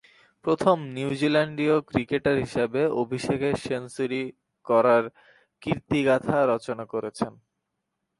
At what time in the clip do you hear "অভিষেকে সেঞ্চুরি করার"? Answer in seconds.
3.01-5.03